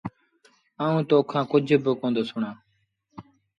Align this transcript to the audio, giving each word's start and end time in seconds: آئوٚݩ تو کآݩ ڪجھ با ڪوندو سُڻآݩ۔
آئوٚݩ 0.83 1.07
تو 1.09 1.17
کآݩ 1.29 1.49
ڪجھ 1.51 1.73
با 1.83 1.91
ڪوندو 1.99 2.23
سُڻآݩ۔ 2.29 2.57